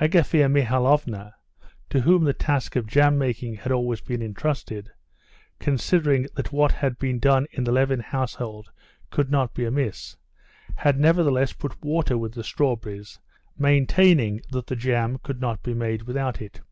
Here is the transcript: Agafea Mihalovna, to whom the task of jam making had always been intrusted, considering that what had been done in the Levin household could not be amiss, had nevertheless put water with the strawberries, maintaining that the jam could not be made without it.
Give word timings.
Agafea 0.00 0.50
Mihalovna, 0.50 1.34
to 1.90 2.00
whom 2.00 2.24
the 2.24 2.32
task 2.32 2.74
of 2.74 2.86
jam 2.86 3.18
making 3.18 3.52
had 3.56 3.70
always 3.70 4.00
been 4.00 4.22
intrusted, 4.22 4.90
considering 5.58 6.26
that 6.36 6.54
what 6.54 6.72
had 6.72 6.98
been 6.98 7.18
done 7.18 7.46
in 7.52 7.64
the 7.64 7.70
Levin 7.70 8.00
household 8.00 8.70
could 9.10 9.30
not 9.30 9.52
be 9.52 9.66
amiss, 9.66 10.16
had 10.76 10.98
nevertheless 10.98 11.52
put 11.52 11.84
water 11.84 12.16
with 12.16 12.32
the 12.32 12.42
strawberries, 12.44 13.20
maintaining 13.58 14.40
that 14.50 14.68
the 14.68 14.74
jam 14.74 15.18
could 15.22 15.38
not 15.38 15.62
be 15.62 15.74
made 15.74 16.04
without 16.04 16.40
it. 16.40 16.62